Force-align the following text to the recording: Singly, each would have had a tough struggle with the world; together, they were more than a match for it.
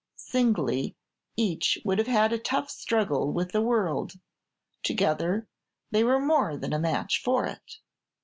Singly, 0.15 0.95
each 1.37 1.77
would 1.85 1.99
have 1.99 2.07
had 2.07 2.33
a 2.33 2.39
tough 2.39 2.71
struggle 2.71 3.31
with 3.31 3.51
the 3.51 3.61
world; 3.61 4.13
together, 4.81 5.47
they 5.91 6.03
were 6.03 6.19
more 6.19 6.57
than 6.57 6.73
a 6.73 6.79
match 6.79 7.21
for 7.21 7.45
it. 7.45 7.77